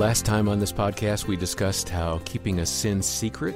[0.00, 3.54] Last time on this podcast, we discussed how keeping a sin secret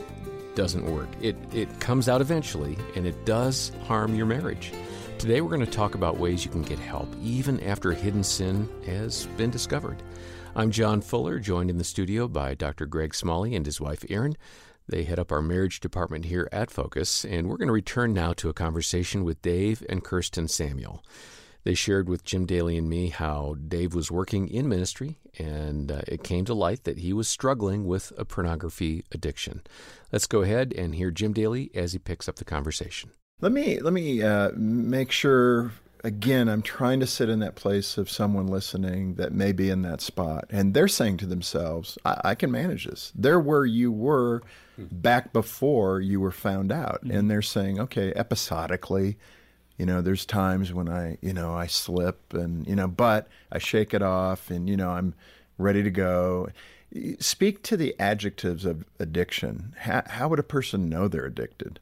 [0.55, 1.09] doesn't work.
[1.23, 4.71] It, it comes out eventually, and it does harm your marriage.
[5.17, 8.23] Today, we're going to talk about ways you can get help even after a hidden
[8.23, 10.03] sin has been discovered.
[10.55, 12.85] I'm John Fuller, joined in the studio by Dr.
[12.85, 14.37] Greg Smalley and his wife, Erin.
[14.87, 18.35] They head up our marriage department here at Focus, and we're going to return now
[18.35, 21.03] to a conversation with Dave and Kirsten Samuel.
[21.65, 26.03] They shared with Jim Daly and me how Dave was working in ministry, and uh,
[26.07, 29.63] it came to light that he was struggling with a pornography addiction.
[30.13, 33.11] Let's go ahead and hear Jim Daly as he picks up the conversation.
[33.41, 35.73] Let me let me uh, make sure
[36.05, 36.49] again.
[36.49, 40.03] I'm trying to sit in that place of someone listening that may be in that
[40.03, 44.43] spot, and they're saying to themselves, "I, I can manage this." They're where you were
[44.77, 47.17] back before you were found out, mm-hmm.
[47.17, 49.17] and they're saying, "Okay, episodically."
[49.79, 53.59] You know, there's times when I, you know, I slip and, you know, but I
[53.59, 55.15] shake it off and, you know, I'm
[55.59, 56.49] ready to go.
[57.19, 59.75] Speak to the adjectives of addiction.
[59.79, 61.81] How, how would a person know they're addicted?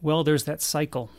[0.00, 1.10] Well, there's that cycle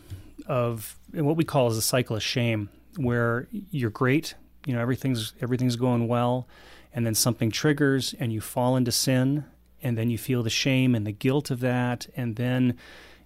[0.47, 5.33] of what we call is a cycle of shame, where you're great, you know, everything's
[5.41, 6.47] everything's going well,
[6.93, 9.43] and then something triggers and you fall into sin,
[9.83, 12.77] and then you feel the shame and the guilt of that, and then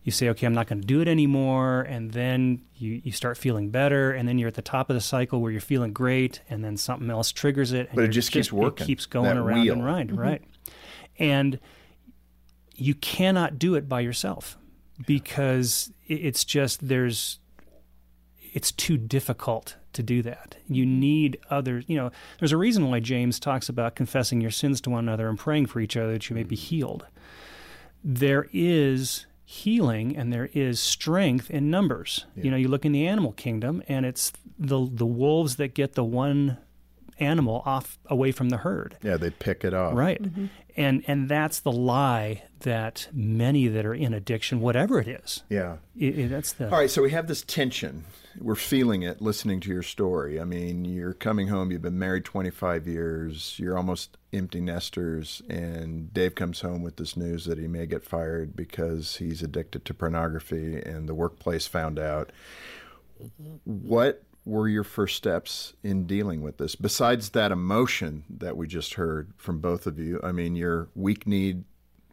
[0.04, 1.82] you say, okay, I'm not going to do it anymore.
[1.82, 4.12] And then you, you start feeling better.
[4.12, 6.42] And then you're at the top of the cycle where you're feeling great.
[6.50, 7.90] And then something else triggers it.
[7.94, 8.86] but it just keeps working.
[8.86, 9.74] It keeps going around wheel.
[9.74, 10.20] and around, mm-hmm.
[10.20, 10.44] right?
[11.18, 11.60] And
[12.76, 14.58] you cannot do it by yourself
[15.06, 17.40] because it's just, there's,
[18.54, 20.56] it's too difficult to do that.
[20.70, 21.84] You need others.
[21.88, 25.28] You know, there's a reason why James talks about confessing your sins to one another
[25.28, 27.06] and praying for each other that you may be healed.
[28.02, 32.28] There is healing and there is strength in numbers.
[32.36, 32.44] Yeah.
[32.44, 35.94] You know, you look in the animal kingdom and it's the the wolves that get
[35.94, 36.60] the one
[37.20, 38.98] animal off away from the herd.
[39.04, 39.96] Yeah, they pick it off.
[39.96, 40.22] Right.
[40.22, 40.46] Mm-hmm.
[40.78, 45.44] And and that's the lie that many that are in addiction, whatever it is.
[45.50, 45.78] Yeah.
[45.98, 48.06] It, it, that's the All right, so we have this tension.
[48.40, 50.40] We're feeling it listening to your story.
[50.40, 56.14] I mean, you're coming home, you've been married 25 years, you're almost empty nesters, and
[56.14, 59.94] Dave comes home with this news that he may get fired because he's addicted to
[59.94, 62.32] pornography and the workplace found out.
[63.66, 66.76] What were your first steps in dealing with this?
[66.76, 71.28] Besides that emotion that we just heard from both of you, I mean, your weak
[71.28, 71.64] need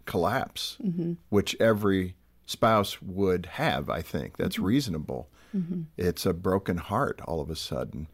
[0.05, 1.15] collapse, mm-hmm.
[1.31, 2.15] which every
[2.47, 4.37] spouse would have, I think.
[4.37, 4.67] That's mm-hmm.
[4.67, 5.29] reasonable.
[5.57, 5.83] Mm-hmm.
[5.97, 8.09] It's a broken heart all of a sudden.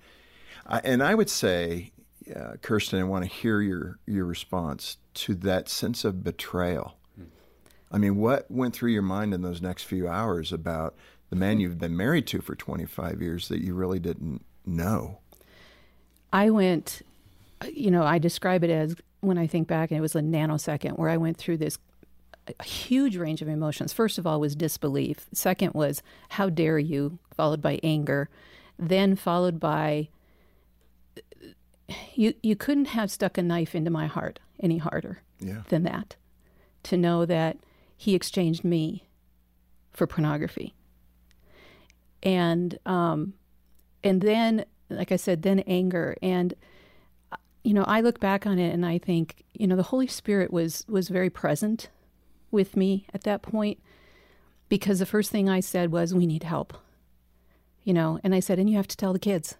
[0.66, 1.93] I, and I would say,
[2.34, 6.97] uh, Kirsten, I want to hear your, your response to that sense of betrayal.
[7.16, 7.25] Hmm.
[7.91, 10.94] I mean, what went through your mind in those next few hours about
[11.32, 15.19] the man you've been married to for 25 years that you really didn't know?
[16.31, 17.00] I went,
[17.72, 20.98] you know, I describe it as when I think back, and it was a nanosecond
[20.98, 21.78] where I went through this
[22.62, 23.94] huge range of emotions.
[23.94, 25.26] First of all, was disbelief.
[25.32, 28.28] Second was, how dare you, followed by anger.
[28.78, 30.10] Then followed by,
[32.15, 35.62] you, you couldn't have stuck a knife into my heart any harder yeah.
[35.71, 36.15] than that.
[36.82, 37.56] To know that
[37.97, 39.04] he exchanged me
[39.94, 40.75] for pornography
[42.22, 43.34] and um,
[44.05, 46.55] and then like I said, then anger and
[47.65, 50.53] you know I look back on it and I think you know the Holy Spirit
[50.53, 51.88] was was very present
[52.50, 53.81] with me at that point
[54.69, 56.75] because the first thing I said was we need help,
[57.84, 59.56] you know, and I said and you have to tell the kids.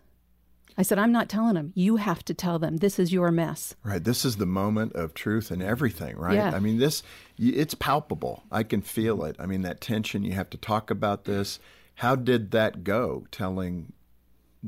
[0.79, 1.73] I said, I'm not telling them.
[1.75, 2.79] You have to tell them.
[2.79, 3.77] This is your mess.
[3.84, 4.03] Right.
[4.03, 6.37] This is the moment of truth and everything, right?
[6.37, 6.53] Yeah.
[6.55, 7.03] I mean, this,
[7.39, 8.43] it's palpable.
[8.50, 9.37] I can feel it.
[9.39, 11.59] I mean, that tension, you have to talk about this.
[12.02, 13.92] How did that go telling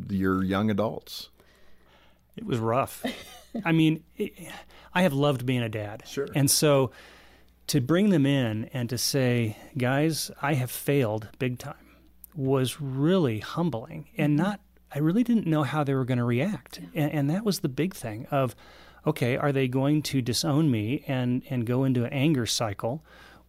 [0.09, 1.31] your young adults?
[2.37, 3.05] It was rough.
[3.65, 4.35] I mean, it,
[4.95, 6.05] I have loved being a dad.
[6.07, 6.29] Sure.
[6.37, 6.93] And so
[7.67, 11.75] to bring them in and to say, guys, I have failed big time
[12.37, 14.47] was really humbling and mm-hmm.
[14.47, 14.61] not,
[14.95, 16.79] I really didn't know how they were going to react.
[16.95, 18.55] And, and, that was the big thing of,
[19.09, 23.05] okay, are they going to disown me and, and go into an anger cycle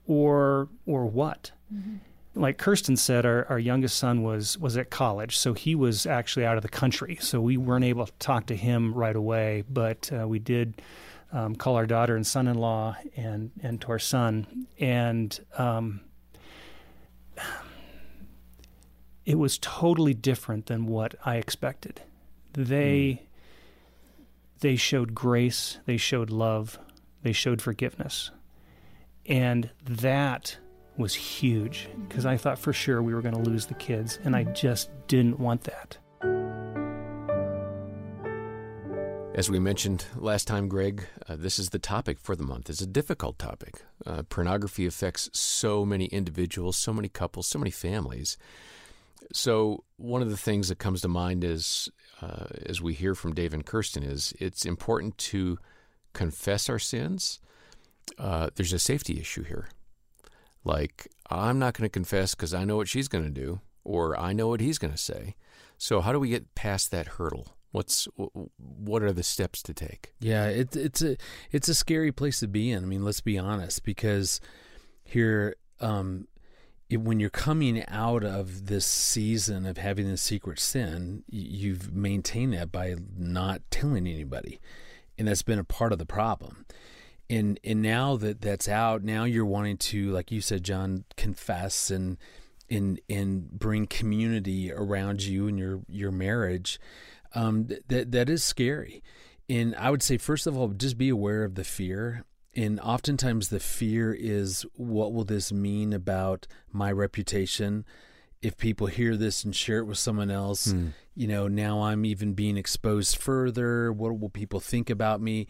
[0.08, 1.52] or, or what?
[1.72, 1.98] Mm-hmm
[2.36, 6.46] like Kirsten said, our, our youngest son was was at college, so he was actually
[6.46, 7.18] out of the country.
[7.22, 10.82] So we weren't able to talk to him right away, but uh, we did
[11.32, 16.02] um, call our daughter and son-in-law and and to our son, and um,
[19.26, 22.02] it was totally different than what I expected.
[22.54, 24.60] They mm.
[24.60, 26.78] they showed grace, they showed love,
[27.24, 28.32] they showed forgiveness,
[29.26, 30.58] and that
[30.98, 34.36] was huge because I thought for sure we were going to lose the kids, and
[34.36, 35.98] I just didn't want that.
[39.36, 42.70] As we mentioned last time, Greg, uh, this is the topic for the month.
[42.70, 43.82] It's a difficult topic.
[44.06, 48.38] Uh, pornography affects so many individuals, so many couples, so many families.
[49.34, 51.90] So, one of the things that comes to mind is,
[52.22, 55.58] uh, as we hear from Dave and Kirsten, is it's important to
[56.14, 57.42] confess our sins.
[58.18, 59.68] Uh, there's a safety issue here.
[60.66, 64.20] Like, I'm not going to confess because I know what she's going to do, or
[64.20, 65.36] I know what he's going to say.
[65.78, 67.48] So, how do we get past that hurdle?
[67.72, 68.08] What's
[68.58, 70.14] what are the steps to take?
[70.20, 71.18] Yeah, it's it's a
[71.52, 72.84] it's a scary place to be in.
[72.84, 74.40] I mean, let's be honest, because
[75.04, 76.30] here, um,
[76.90, 82.54] it, when you're coming out of this season of having the secret sin, you've maintained
[82.54, 84.62] that by not telling anybody,
[85.18, 86.66] and that's been a part of the problem.
[87.30, 91.90] And and now that that's out, now you're wanting to, like you said, John, confess
[91.90, 92.18] and
[92.70, 96.80] and and bring community around you and your your marriage
[97.34, 99.04] um, that that is scary.
[99.48, 102.26] And I would say, first of all, just be aware of the fear.
[102.56, 107.86] And oftentimes, the fear is, what will this mean about my reputation?
[108.42, 110.90] If people hear this and share it with someone else, hmm.
[111.16, 113.92] you know, now I'm even being exposed further.
[113.92, 115.48] What will people think about me?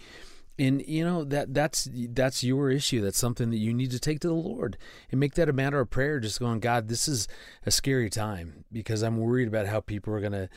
[0.58, 4.20] And you know that that's that's your issue that's something that you need to take
[4.20, 4.78] to the lord
[5.12, 7.28] and make that a matter of prayer just going god this is
[7.66, 10.50] a scary time because i'm worried about how people are going to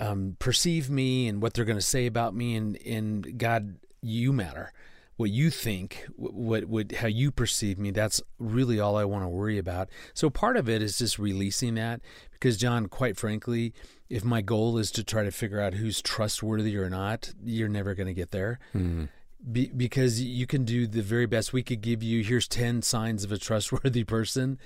[0.00, 2.56] um, perceive me and what they're going to say about me.
[2.56, 4.72] And, and God, you matter.
[5.16, 9.28] What you think, what, what, how you perceive me, that's really all I want to
[9.28, 9.88] worry about.
[10.14, 12.00] So part of it is just releasing that
[12.30, 13.74] because, John, quite frankly,
[14.08, 17.96] if my goal is to try to figure out who's trustworthy or not, you're never
[17.96, 18.60] going to get there.
[18.72, 19.06] Mm-hmm.
[19.50, 22.22] Be, because you can do the very best we could give you.
[22.22, 24.58] Here's 10 signs of a trustworthy person,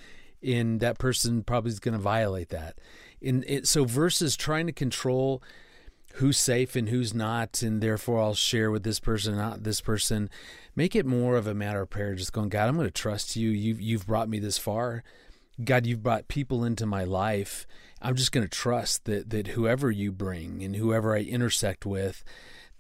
[0.43, 2.79] and that person probably is going to violate that
[3.23, 5.43] in it, so versus trying to control
[6.15, 10.29] who's safe and who's not, and therefore I'll share with this person, not this person.
[10.77, 12.15] Make it more of a matter of prayer.
[12.15, 13.51] Just going, God, I'm going to trust you.
[13.51, 15.05] You've you've brought me this far.
[15.63, 17.67] God, you've brought people into my life.
[18.01, 22.25] I'm just going to trust that that whoever you bring and whoever I intersect with,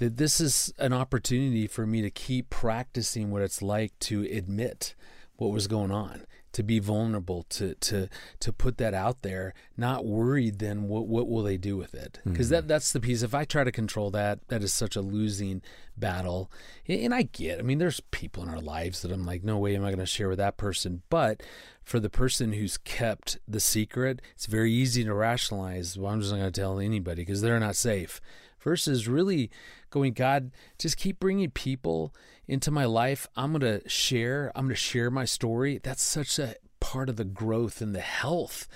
[0.02, 4.96] that this is an opportunity for me to keep practicing what it's like to admit
[5.36, 8.08] what was going on to be vulnerable to to
[8.38, 12.18] to put that out there not worried then what what will they do with it?
[12.24, 12.54] Because mm-hmm.
[12.54, 13.22] that that's the piece.
[13.22, 15.62] If i try to control that that is such a losing
[15.96, 16.50] battle.
[16.88, 19.76] And i get i mean there's people in our lives that i'm like no way
[19.76, 21.02] am i going to share with that person.
[21.08, 21.42] But
[21.84, 26.30] for the person who's kept the secret it's very easy to rationalize well i'm just
[26.30, 28.20] not going to tell anybody because they're not safe
[28.62, 29.50] versus really
[29.90, 32.14] going god just keep bringing people
[32.48, 35.80] into my life, I'm going to share, I'm going to share my story.
[35.82, 38.68] That's such a part of the growth and the health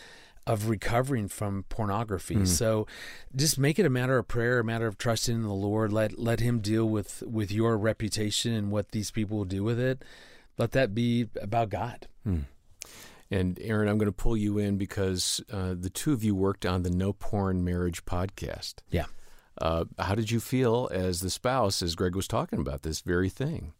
[0.46, 2.36] of recovering from pornography.
[2.36, 2.46] Mm.
[2.46, 2.86] So
[3.34, 5.92] just make it a matter of prayer, a matter of trusting in the Lord.
[5.92, 9.80] Let let him deal with with your reputation and what these people will do with
[9.80, 10.04] it.
[10.56, 12.06] Let that be about God.
[12.26, 12.44] Mm.
[13.28, 16.64] And Erin, I'm going to pull you in because uh, the two of you worked
[16.64, 18.76] on the No Porn Marriage podcast.
[18.88, 19.06] Yeah.
[19.58, 23.28] Uh, how did you feel as the spouse, as Greg was talking about this very
[23.28, 23.72] thing?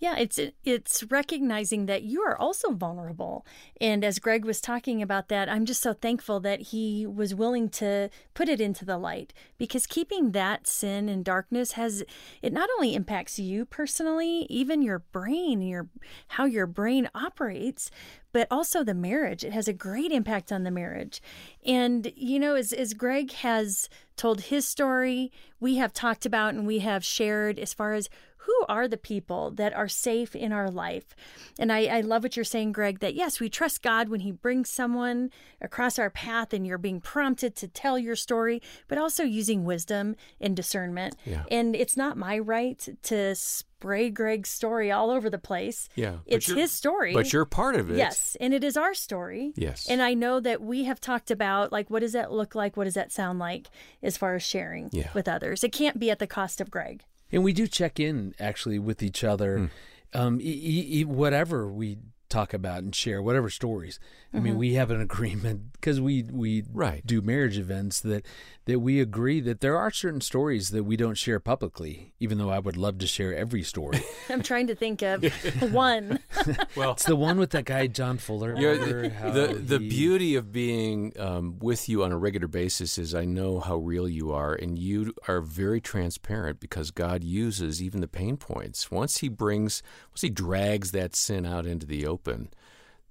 [0.00, 3.44] Yeah, it's it's recognizing that you are also vulnerable.
[3.82, 7.68] And as Greg was talking about that, I'm just so thankful that he was willing
[7.68, 12.02] to put it into the light because keeping that sin and darkness has
[12.40, 15.88] it not only impacts you personally, even your brain, your
[16.28, 17.90] how your brain operates,
[18.32, 19.44] but also the marriage.
[19.44, 21.20] It has a great impact on the marriage.
[21.66, 26.66] And, you know, as, as Greg has told his story, we have talked about and
[26.66, 28.08] we have shared as far as
[28.44, 31.14] who are the people that are safe in our life?
[31.58, 34.32] And I, I love what you're saying, Greg, that yes, we trust God when He
[34.32, 35.30] brings someone
[35.60, 40.16] across our path and you're being prompted to tell your story, but also using wisdom
[40.40, 41.16] and discernment.
[41.24, 41.44] Yeah.
[41.50, 45.88] And it's not my right to spray Greg's story all over the place.
[45.94, 46.18] Yeah.
[46.26, 47.14] It's his story.
[47.14, 47.96] But you're part of it.
[47.96, 48.36] Yes.
[48.40, 49.52] And it is our story.
[49.56, 49.86] Yes.
[49.88, 52.76] And I know that we have talked about like what does that look like?
[52.76, 53.70] What does that sound like
[54.02, 55.08] as far as sharing yeah.
[55.14, 55.64] with others?
[55.64, 57.04] It can't be at the cost of Greg.
[57.32, 59.58] And we do check in actually with each other.
[59.58, 59.70] Mm.
[60.12, 61.98] Um, e- e- whatever we
[62.30, 63.98] talk about and share whatever stories.
[64.32, 64.44] I mm-hmm.
[64.44, 67.06] mean, we have an agreement because we we right.
[67.06, 68.24] do marriage events that
[68.70, 72.50] that we agree that there are certain stories that we don't share publicly, even though
[72.50, 74.00] I would love to share every story.
[74.30, 75.24] I'm trying to think of
[75.72, 76.20] one.
[76.76, 78.54] well, it's the one with that guy John Fuller.
[78.54, 79.88] the the he...
[79.88, 84.08] beauty of being um, with you on a regular basis is I know how real
[84.08, 88.88] you are, and you are very transparent because God uses even the pain points.
[88.88, 92.50] Once He brings, once He drags that sin out into the open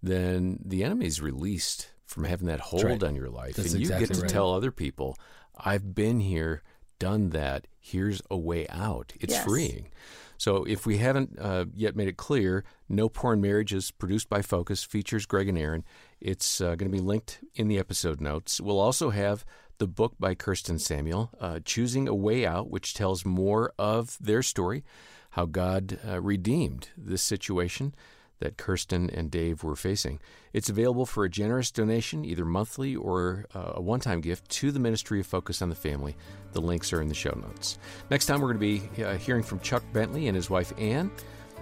[0.01, 3.03] then the enemy's released from having that hold right.
[3.03, 3.55] on your life.
[3.55, 4.29] That's and exactly you get to right.
[4.29, 5.15] tell other people,
[5.59, 6.63] I've been here,
[6.99, 7.67] done that.
[7.81, 9.13] here's a way out.
[9.19, 9.45] It's Yes.
[9.45, 9.89] freeing.
[10.37, 14.41] So if we haven't uh, yet made it clear, No Porn Marriage is produced by
[14.41, 15.83] Focus, features Greg and Erin.
[16.21, 18.61] It's uh, going to be linked in the episode notes.
[18.61, 19.43] We'll also have
[19.79, 24.43] the book by Kirsten Samuel, uh, Choosing a Way Out, which tells more of their
[24.43, 24.83] story,
[25.31, 27.95] how God uh, redeemed this situation
[28.39, 30.19] that Kirsten and Dave were facing.
[30.53, 34.71] It's available for a generous donation, either monthly or uh, a one time gift, to
[34.71, 36.15] the Ministry of Focus on the Family.
[36.53, 37.77] The links are in the show notes.
[38.09, 41.11] Next time, we're going to be uh, hearing from Chuck Bentley and his wife Ann.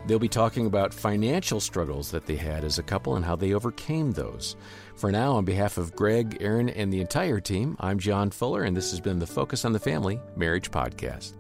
[0.06, 3.54] They'll be talking about financial struggles that they had as a couple and how they
[3.54, 4.56] overcame those.
[4.96, 8.78] For now, on behalf of Greg, Erin, and the entire team, I'm John Fuller, and
[8.78, 11.34] this has been the Focus on the Family Marriage Podcast.